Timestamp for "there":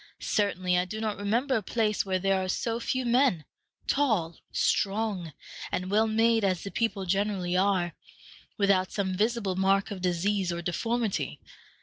2.17-2.43